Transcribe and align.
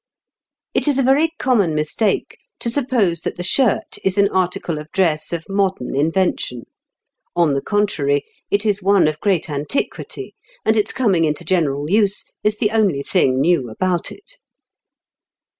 "It 0.73 0.87
is 0.87 0.97
a 0.97 1.03
very 1.03 1.29
common 1.37 1.75
mistake 1.75 2.35
to 2.59 2.71
suppose 2.71 3.21
that 3.21 3.35
the 3.37 3.43
shirt 3.43 3.97
is 4.03 4.17
an 4.17 4.29
article 4.29 4.79
of 4.79 4.89
dress 4.91 5.31
of 5.31 5.47
modern 5.47 5.95
invention; 5.95 6.63
on 7.35 7.53
the 7.53 7.61
contrary, 7.61 8.25
it 8.49 8.65
is 8.65 8.81
one 8.81 9.07
of 9.07 9.19
great 9.19 9.47
antiquity, 9.47 10.33
and 10.65 10.75
its 10.75 10.91
coming 10.91 11.23
into 11.23 11.45
general 11.45 11.87
use 11.87 12.25
is 12.43 12.57
the 12.57 12.71
only 12.71 13.03
thing 13.03 13.39
new 13.39 13.69
about 13.69 14.11
it. 14.11 14.39